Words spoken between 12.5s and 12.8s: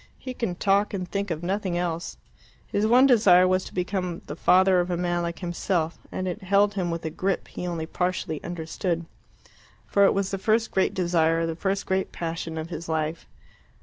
of